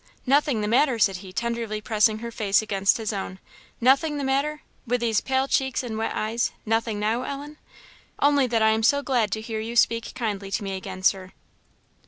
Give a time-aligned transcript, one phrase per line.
[0.25, 3.37] "Nothing the matter!" said he, tenderly pressing her face against his own,
[3.79, 4.63] "nothing the matter!
[4.87, 6.51] with these pale cheeks and wet eyes!
[6.65, 7.57] nothing now, Ellen?"
[8.17, 11.33] "Only that I am so glad to hear you speak kindly to me again, Sir."